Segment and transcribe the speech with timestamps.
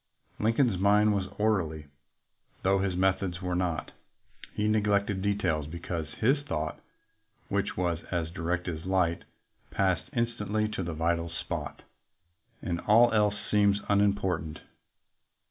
[0.39, 1.85] Lincoln's mind was orderly,
[2.63, 3.91] though his methods were not.
[4.55, 6.79] He neglected details because his thought,
[7.49, 9.25] which was "as direct as light,"
[9.69, 11.83] passed instantly to the vital spot,
[12.63, 14.57] and all else seemed unimportant.